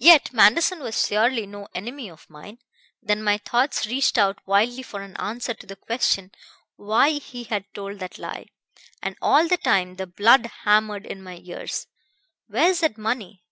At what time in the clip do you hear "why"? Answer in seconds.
6.74-7.10